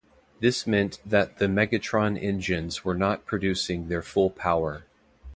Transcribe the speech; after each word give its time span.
This 0.39 0.65
meant 0.65 0.99
that 1.05 1.37
the 1.37 1.45
Megatron 1.45 2.17
engines 2.19 2.83
were 2.83 2.95
not 2.95 3.23
producing 3.27 3.87
their 3.87 4.01
full 4.01 4.31
power. 4.31 4.83